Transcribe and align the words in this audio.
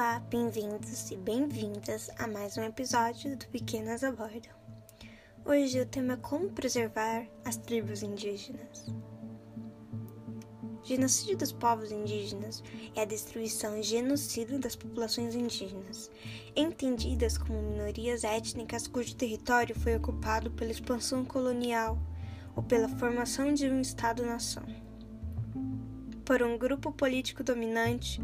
Olá, 0.00 0.18
bem-vindos 0.30 1.10
e 1.10 1.16
bem-vindas 1.18 2.08
a 2.18 2.26
mais 2.26 2.56
um 2.56 2.62
episódio 2.62 3.36
do 3.36 3.46
Pequenas 3.48 4.02
Abordam. 4.02 4.54
Hoje 5.44 5.78
o 5.78 5.84
tema 5.84 6.14
é 6.14 6.16
como 6.16 6.48
preservar 6.48 7.26
as 7.44 7.58
tribos 7.58 8.02
indígenas. 8.02 8.86
Genocídio 10.82 11.36
dos 11.36 11.52
povos 11.52 11.92
indígenas 11.92 12.64
é 12.96 13.02
a 13.02 13.04
destruição 13.04 13.76
e 13.76 13.82
genocídio 13.82 14.58
das 14.58 14.74
populações 14.74 15.34
indígenas, 15.34 16.10
entendidas 16.56 17.36
como 17.36 17.60
minorias 17.60 18.24
étnicas 18.24 18.86
cujo 18.86 19.14
território 19.14 19.78
foi 19.78 19.96
ocupado 19.96 20.50
pela 20.52 20.70
expansão 20.70 21.26
colonial 21.26 21.98
ou 22.56 22.62
pela 22.62 22.88
formação 22.88 23.52
de 23.52 23.68
um 23.68 23.82
Estado-nação, 23.82 24.64
por 26.24 26.42
um 26.42 26.56
grupo 26.56 26.90
político 26.90 27.44
dominante 27.44 28.18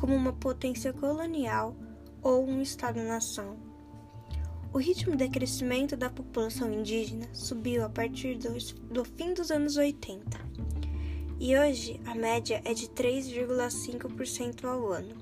como 0.00 0.14
uma 0.14 0.32
potência 0.32 0.92
colonial 0.92 1.74
ou 2.22 2.46
um 2.46 2.62
Estado-nação. 2.62 3.56
O 4.72 4.78
ritmo 4.78 5.16
de 5.16 5.28
crescimento 5.28 5.96
da 5.96 6.10
população 6.10 6.72
indígena 6.72 7.26
subiu 7.32 7.84
a 7.84 7.88
partir 7.88 8.36
do, 8.36 8.50
do 8.92 9.04
fim 9.04 9.32
dos 9.32 9.50
anos 9.50 9.76
80 9.76 10.38
e 11.40 11.56
hoje 11.56 12.00
a 12.04 12.14
média 12.14 12.60
é 12.64 12.74
de 12.74 12.88
3,5% 12.88 14.64
ao 14.64 14.88
ano, 14.88 15.14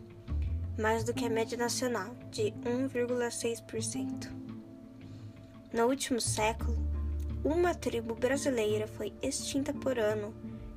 mais 0.79 1.05
do 1.05 1.15
que 1.15 1.25
a 1.25 1.31
média 1.31 1.57
nacional, 1.57 2.17
de 2.31 2.53
1,6%. 2.65 4.31
No 5.73 5.87
último 5.87 6.21
século, 6.21 6.77
uma 7.45 7.75
tribo 7.75 8.15
brasileira 8.15 8.87
foi 8.87 9.13
extinta 9.23 9.73
por 9.73 9.99
ano 9.99 10.35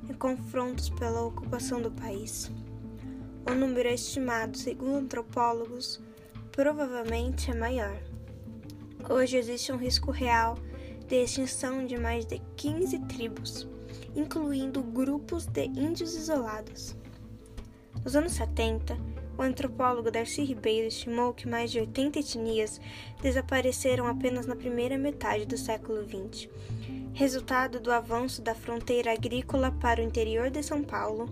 em 0.09 0.13
confrontos 0.13 0.89
pela 0.89 1.22
ocupação 1.22 1.81
do 1.81 1.89
país. 1.89 2.52
O 3.48 3.54
número 3.54 3.90
estimado, 3.90 4.58
segundo 4.58 4.98
antropólogos, 4.98 6.00
provavelmente 6.52 7.50
é 7.50 7.56
maior. 7.56 7.98
Hoje 9.09 9.38
existe 9.38 9.72
um 9.72 9.78
risco 9.78 10.12
real 10.12 10.58
de 11.08 11.23
extinção 11.23 11.86
de 11.86 11.98
mais 11.98 12.26
de 12.26 12.40
15 12.58 13.00
tribos, 13.08 13.68
incluindo 14.16 14.84
grupos 14.84 15.46
de 15.46 15.66
índios 15.66 16.16
isolados. 16.16 16.96
Nos 18.04 18.16
anos 18.16 18.34
70, 18.34 18.98
o 19.38 19.42
antropólogo 19.42 20.12
Darcy 20.12 20.44
Ribeiro 20.44 20.88
estimou 20.88 21.34
que 21.34 21.48
mais 21.48 21.72
de 21.72 21.80
80 21.80 22.20
etnias 22.20 22.80
desapareceram 23.22 24.06
apenas 24.06 24.46
na 24.46 24.56
primeira 24.56 24.98
metade 24.98 25.46
do 25.46 25.58
século 25.58 26.03
XX 26.03 26.50
resultado 27.20 27.81
do 27.81 27.92
avanço 27.92 28.42
da 28.42 28.56
fronteira 28.56 29.12
agrícola 29.12 29.73
para 29.73 30.00
o 30.00 30.03
interior 30.06 30.50
de 30.50 30.64
São 30.64 30.81
Paulo, 30.81 31.25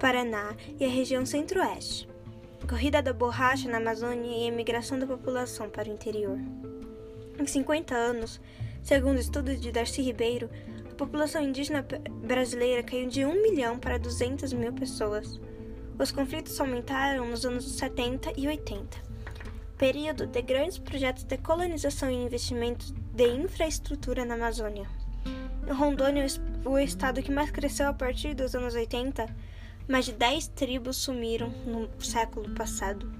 Paraná 0.00 0.56
e 0.80 0.84
a 0.84 0.88
região 0.88 1.24
centro-oeste, 1.24 2.08
corrida 2.68 3.00
da 3.00 3.12
borracha 3.12 3.68
na 3.68 3.76
Amazônia 3.76 4.28
e 4.28 4.42
a 4.42 4.48
imigração 4.48 4.98
da 4.98 5.06
população 5.06 5.70
para 5.70 5.88
o 5.88 5.92
interior. 5.92 6.36
Em 7.38 7.46
50 7.46 7.94
anos, 7.94 8.40
segundo 8.82 9.20
estudos 9.20 9.60
de 9.60 9.70
Darcy 9.70 10.02
Ribeiro, 10.02 10.50
a 10.90 10.94
população 10.96 11.40
indígena 11.40 11.86
brasileira 12.26 12.82
caiu 12.82 13.08
de 13.08 13.24
1 13.24 13.40
milhão 13.40 13.78
para 13.78 13.96
200 13.96 14.52
mil 14.52 14.72
pessoas. 14.72 15.40
Os 15.96 16.10
conflitos 16.10 16.60
aumentaram 16.60 17.24
nos 17.24 17.46
anos 17.46 17.76
70 17.76 18.32
e 18.36 18.48
80, 18.48 18.98
período 19.76 20.26
de 20.26 20.42
grandes 20.42 20.78
projetos 20.78 21.22
de 21.22 21.38
colonização 21.38 22.10
e 22.10 22.24
investimentos 22.24 22.92
de 23.14 23.28
infraestrutura 23.28 24.24
na 24.24 24.34
Amazônia. 24.34 24.97
Rondônia, 25.70 26.26
o 26.64 26.78
estado 26.78 27.22
que 27.22 27.30
mais 27.30 27.50
cresceu 27.50 27.88
a 27.88 27.92
partir 27.92 28.34
dos 28.34 28.54
anos 28.54 28.74
80, 28.74 29.28
mais 29.86 30.06
de 30.06 30.12
10 30.12 30.48
tribos 30.48 30.96
sumiram 30.96 31.50
no 31.66 31.88
século 32.02 32.48
passado. 32.54 33.10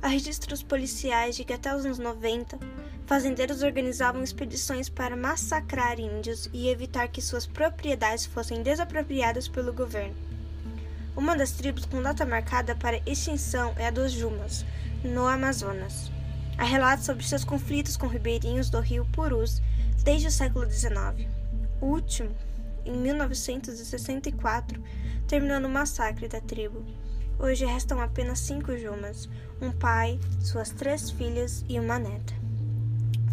Há 0.00 0.08
registros 0.08 0.62
policiais 0.62 1.36
de 1.36 1.44
que 1.44 1.52
até 1.52 1.74
os 1.74 1.84
anos 1.84 2.00
90, 2.00 2.58
fazendeiros 3.06 3.62
organizavam 3.62 4.24
expedições 4.24 4.88
para 4.88 5.16
massacrar 5.16 6.00
índios 6.00 6.50
e 6.52 6.68
evitar 6.68 7.06
que 7.06 7.22
suas 7.22 7.46
propriedades 7.46 8.26
fossem 8.26 8.62
desapropriadas 8.62 9.46
pelo 9.46 9.72
governo. 9.72 10.16
Uma 11.16 11.36
das 11.36 11.52
tribos 11.52 11.84
com 11.84 12.02
data 12.02 12.26
marcada 12.26 12.74
para 12.74 13.00
extinção 13.06 13.72
é 13.76 13.86
a 13.86 13.90
dos 13.90 14.10
Jumas, 14.10 14.64
no 15.04 15.26
Amazonas. 15.28 16.10
Há 16.58 16.64
relatos 16.64 17.04
sobre 17.04 17.24
seus 17.24 17.44
conflitos 17.44 17.96
com 17.96 18.08
ribeirinhos 18.08 18.68
do 18.68 18.80
rio 18.80 19.06
Purus 19.12 19.62
desde 20.02 20.26
o 20.26 20.32
século 20.32 20.68
XIX. 20.68 21.41
O 21.82 21.86
último, 21.86 22.30
em 22.86 22.96
1964, 22.96 24.80
terminou 25.26 25.58
no 25.58 25.68
massacre 25.68 26.28
da 26.28 26.40
tribo. 26.40 26.84
Hoje 27.40 27.64
restam 27.64 28.00
apenas 28.00 28.38
cinco 28.38 28.78
Jumas, 28.78 29.28
um 29.60 29.72
pai, 29.72 30.20
suas 30.40 30.70
três 30.70 31.10
filhas 31.10 31.64
e 31.68 31.80
uma 31.80 31.98
neta. 31.98 32.34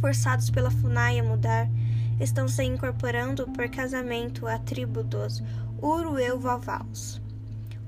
Forçados 0.02 0.50
pela 0.50 0.72
FUNAI 0.72 1.20
a 1.20 1.24
mudar, 1.24 1.70
estão 2.20 2.48
se 2.48 2.64
incorporando 2.64 3.46
por 3.50 3.70
casamento 3.70 4.48
à 4.48 4.58
tribo 4.58 5.04
dos 5.04 5.44
Urueu-Vavaus. 5.80 7.22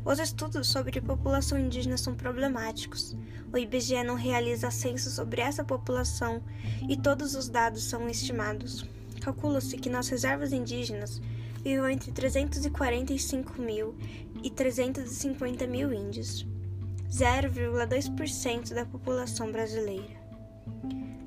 Os 0.05 0.19
estudos 0.19 0.67
sobre 0.67 1.01
população 1.01 1.57
indígena 1.57 1.97
são 1.97 2.13
problemáticos. 2.13 3.17
O 3.51 3.57
IBGE 3.57 4.03
não 4.03 4.13
realiza 4.13 4.69
censo 4.69 5.09
sobre 5.09 5.41
essa 5.41 5.63
população 5.63 6.39
e 6.87 6.95
todos 6.95 7.33
os 7.33 7.49
dados 7.49 7.83
são 7.83 8.07
estimados. 8.07 8.87
Calcula-se 9.21 9.77
que 9.77 9.89
nas 9.89 10.09
reservas 10.09 10.51
indígenas 10.51 11.21
vivem 11.63 11.93
entre 11.93 12.11
345 12.11 13.61
mil 13.61 13.95
e 14.43 14.49
350 14.49 15.67
mil 15.67 15.93
índios, 15.93 16.45
0,2% 17.09 18.73
da 18.73 18.85
população 18.85 19.51
brasileira. 19.51 20.19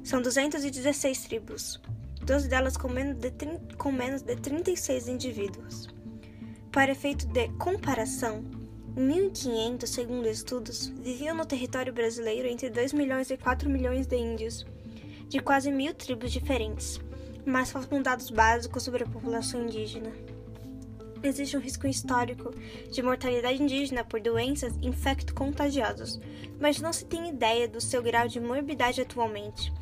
São 0.02 0.20
216 0.20 1.22
tribos, 1.22 1.80
12 2.22 2.48
delas 2.48 2.76
com 2.76 2.88
menos, 2.88 3.16
de, 3.16 3.30
com 3.78 3.92
menos 3.92 4.22
de 4.22 4.34
36 4.36 5.08
indivíduos. 5.08 5.88
Para 6.72 6.90
efeito 6.90 7.26
de 7.26 7.48
comparação, 7.50 8.42
1.500, 8.96 9.86
segundo 9.86 10.28
estudos, 10.28 10.88
viviam 10.88 11.36
no 11.36 11.46
território 11.46 11.92
brasileiro 11.92 12.48
entre 12.48 12.70
2 12.70 12.92
milhões 12.92 13.30
e 13.30 13.36
4 13.36 13.70
milhões 13.70 14.06
de 14.06 14.16
índios, 14.16 14.66
de 15.28 15.38
quase 15.40 15.70
mil 15.70 15.94
tribos 15.94 16.32
diferentes, 16.32 17.00
mas 17.46 17.70
faltam 17.70 18.02
dados 18.02 18.30
básicos 18.30 18.82
sobre 18.82 19.04
a 19.04 19.06
população 19.06 19.62
indígena. 19.62 20.10
Existe 21.22 21.56
um 21.56 21.60
risco 21.60 21.86
histórico 21.86 22.50
de 22.90 23.02
mortalidade 23.02 23.62
indígena 23.62 24.04
por 24.04 24.20
doenças 24.20 24.74
infecto-contagiosas, 24.82 26.20
mas 26.60 26.80
não 26.80 26.92
se 26.92 27.06
tem 27.06 27.30
ideia 27.30 27.66
do 27.66 27.80
seu 27.80 28.02
grau 28.02 28.28
de 28.28 28.38
morbidade 28.40 29.00
atualmente. 29.00 29.72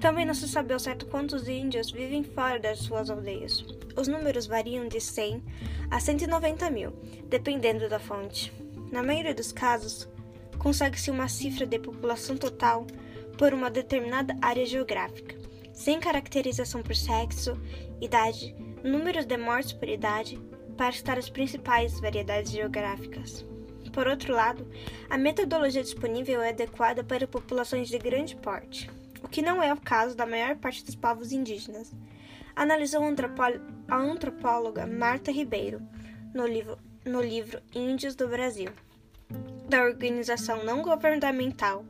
Também 0.00 0.24
não 0.24 0.34
se 0.34 0.48
sabe 0.48 0.72
ao 0.72 0.80
certo 0.80 1.06
quantos 1.06 1.48
índios 1.48 1.90
vivem 1.90 2.22
fora 2.22 2.58
das 2.58 2.80
suas 2.80 3.10
aldeias. 3.10 3.64
Os 3.94 4.08
números 4.08 4.46
variam 4.46 4.88
de 4.88 5.00
100 5.00 5.42
a 5.90 6.00
190 6.00 6.70
mil, 6.70 6.92
dependendo 7.28 7.88
da 7.88 7.98
fonte. 7.98 8.52
Na 8.90 9.02
maioria 9.02 9.34
dos 9.34 9.52
casos, 9.52 10.08
consegue-se 10.58 11.10
uma 11.10 11.28
cifra 11.28 11.66
de 11.66 11.78
população 11.78 12.36
total 12.36 12.86
por 13.36 13.52
uma 13.52 13.70
determinada 13.70 14.36
área 14.40 14.64
geográfica 14.64 15.45
sem 15.76 16.00
caracterização 16.00 16.82
por 16.82 16.96
sexo, 16.96 17.52
idade, 18.00 18.56
números 18.82 19.26
de 19.26 19.36
mortes 19.36 19.74
por 19.74 19.88
idade, 19.88 20.40
para 20.76 20.90
citar 20.90 21.18
as 21.18 21.30
principais 21.30 22.00
variedades 22.00 22.50
geográficas. 22.50 23.44
Por 23.92 24.08
outro 24.08 24.34
lado, 24.34 24.66
a 25.08 25.16
metodologia 25.16 25.82
disponível 25.82 26.42
é 26.42 26.48
adequada 26.48 27.04
para 27.04 27.28
populações 27.28 27.88
de 27.88 27.98
grande 27.98 28.34
porte, 28.36 28.90
o 29.22 29.28
que 29.28 29.42
não 29.42 29.62
é 29.62 29.72
o 29.72 29.80
caso 29.80 30.16
da 30.16 30.26
maior 30.26 30.56
parte 30.56 30.84
dos 30.84 30.94
povos 30.94 31.30
indígenas, 31.30 31.94
analisou 32.54 33.02
a 33.02 33.96
antropóloga 33.96 34.86
Marta 34.86 35.30
Ribeiro 35.30 35.80
no 36.34 36.46
livro, 36.46 36.78
no 37.04 37.20
livro 37.20 37.60
Índios 37.74 38.14
do 38.14 38.28
Brasil, 38.28 38.70
da 39.68 39.82
organização 39.82 40.64
não 40.64 40.82
governamental 40.82 41.84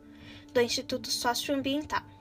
do 0.52 0.60
Instituto 0.60 1.08
Socioambiental. 1.08 2.15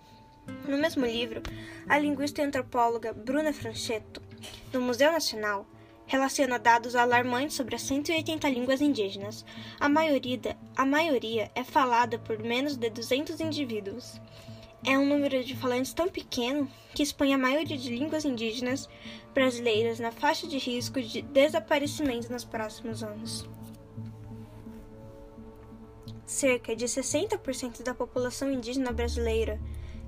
No 0.67 0.77
mesmo 0.77 1.05
livro, 1.05 1.41
a 1.87 1.97
linguista 1.97 2.41
e 2.41 2.45
antropóloga 2.45 3.13
Bruna 3.13 3.53
Franchetto, 3.53 4.21
do 4.71 4.81
Museu 4.81 5.11
Nacional, 5.11 5.65
relaciona 6.07 6.59
dados 6.59 6.95
alarmantes 6.95 7.55
sobre 7.55 7.75
as 7.75 7.81
180 7.83 8.49
línguas 8.49 8.81
indígenas. 8.81 9.45
A 9.79 9.89
maioria, 9.89 10.57
a 10.75 10.85
maioria 10.85 11.51
é 11.55 11.63
falada 11.63 12.17
por 12.19 12.39
menos 12.39 12.75
de 12.75 12.89
200 12.89 13.39
indivíduos. 13.39 14.19
É 14.85 14.97
um 14.97 15.05
número 15.05 15.43
de 15.43 15.55
falantes 15.55 15.93
tão 15.93 16.07
pequeno 16.07 16.69
que 16.93 17.01
expõe 17.01 17.33
a 17.33 17.37
maioria 17.37 17.77
de 17.77 17.95
línguas 17.95 18.23
indígenas 18.23 18.87
brasileiras 19.33 19.99
na 19.99 20.11
faixa 20.11 20.47
de 20.47 20.57
risco 20.57 21.01
de 21.01 21.23
desaparecimento 21.23 22.31
nos 22.31 22.45
próximos 22.45 23.03
anos. 23.03 23.49
Cerca 26.25 26.75
de 26.75 26.85
60% 26.85 27.81
da 27.81 27.93
população 27.93 28.51
indígena 28.51 28.91
brasileira 28.91 29.59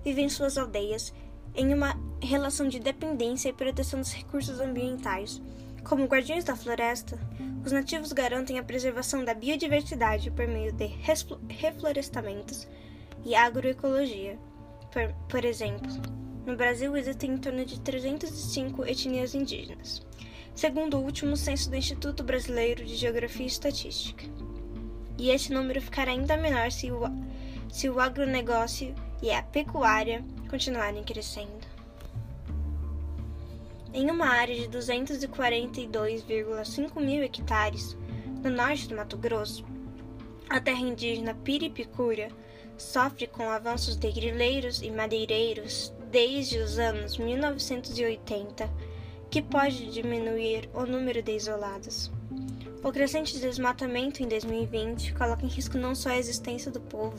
vivem 0.07 0.27
em 0.27 0.29
suas 0.29 0.57
aldeias 0.57 1.13
em 1.53 1.73
uma 1.73 1.99
relação 2.21 2.69
de 2.69 2.79
dependência 2.79 3.49
e 3.49 3.53
proteção 3.53 3.99
dos 3.99 4.13
recursos 4.13 4.61
ambientais, 4.61 5.41
Como 5.83 6.05
guardiões 6.05 6.45
da 6.45 6.55
floresta, 6.55 7.19
os 7.65 7.73
nativos 7.73 8.13
garantem 8.13 8.57
a 8.57 8.63
preservação 8.63 9.25
da 9.25 9.33
biodiversidade 9.33 10.31
por 10.31 10.47
meio 10.47 10.71
de 10.71 10.85
reflorestamentos 11.49 12.67
e 13.25 13.35
agroecologia. 13.35 14.37
Por, 14.91 15.13
por 15.27 15.45
exemplo, 15.45 15.89
no 16.45 16.55
Brasil 16.55 16.95
existem 16.95 17.31
em 17.31 17.37
torno 17.37 17.65
de 17.65 17.79
305 17.81 18.85
etnias 18.85 19.35
indígenas, 19.35 20.05
segundo 20.55 20.97
o 20.97 21.03
último 21.03 21.35
censo 21.35 21.69
do 21.69 21.75
Instituto 21.75 22.23
Brasileiro 22.23 22.85
de 22.85 22.95
Geografia 22.95 23.45
e 23.45 23.47
Estatística. 23.47 24.25
E 25.17 25.31
este 25.31 25.51
número 25.51 25.81
ficará 25.81 26.11
ainda 26.11 26.37
menor 26.37 26.71
se 26.71 26.91
o, 26.91 27.01
se 27.69 27.89
o 27.89 27.99
agronegócio 27.99 28.93
e 29.21 29.31
a 29.31 29.43
pecuária 29.43 30.23
continuarem 30.49 31.03
crescendo. 31.03 31.67
Em 33.93 34.09
uma 34.11 34.27
área 34.27 34.55
de 34.55 34.69
242,5 34.69 37.01
mil 37.01 37.23
hectares, 37.23 37.97
no 38.43 38.49
norte 38.49 38.87
do 38.87 38.95
Mato 38.95 39.17
Grosso, 39.17 39.65
a 40.49 40.61
terra 40.61 40.81
indígena 40.81 41.33
Piripicura 41.33 42.29
sofre 42.77 43.27
com 43.27 43.49
avanços 43.49 43.95
de 43.95 44.11
grileiros 44.11 44.81
e 44.81 44.91
madeireiros 44.91 45.93
desde 46.11 46.59
os 46.59 46.77
anos 46.77 47.17
1980, 47.17 48.69
que 49.29 49.41
pode 49.41 49.91
diminuir 49.91 50.69
o 50.73 50.85
número 50.85 51.21
de 51.21 51.35
isolados. 51.35 52.11
O 52.83 52.91
crescente 52.91 53.39
desmatamento 53.39 54.21
em 54.21 54.27
2020 54.27 55.13
coloca 55.13 55.43
em 55.43 55.49
risco 55.49 55.77
não 55.77 55.95
só 55.95 56.09
a 56.09 56.17
existência 56.17 56.71
do 56.71 56.79
povo, 56.79 57.17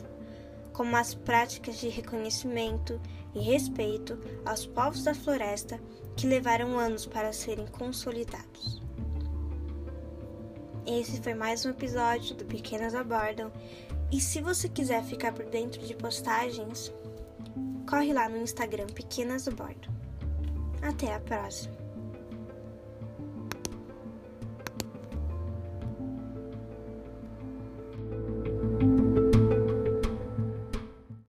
como 0.79 0.95
as 0.95 1.13
práticas 1.13 1.77
de 1.77 1.89
reconhecimento 1.89 3.01
e 3.35 3.39
respeito 3.41 4.17
aos 4.45 4.65
povos 4.65 5.03
da 5.03 5.13
floresta 5.13 5.77
que 6.15 6.25
levaram 6.25 6.79
anos 6.79 7.05
para 7.05 7.33
serem 7.33 7.67
consolidados. 7.67 8.81
Esse 10.87 11.21
foi 11.21 11.33
mais 11.33 11.65
um 11.65 11.71
episódio 11.71 12.33
do 12.33 12.45
Pequenas 12.45 12.95
Abordam. 12.95 13.51
E 14.09 14.21
se 14.21 14.41
você 14.41 14.69
quiser 14.69 15.03
ficar 15.03 15.33
por 15.33 15.43
dentro 15.47 15.85
de 15.85 15.93
postagens, 15.93 16.93
corre 17.85 18.13
lá 18.13 18.29
no 18.29 18.37
Instagram 18.37 18.87
Pequenas 18.87 19.49
Abordam. 19.49 19.93
Até 20.81 21.13
a 21.13 21.19
próxima! 21.19 21.88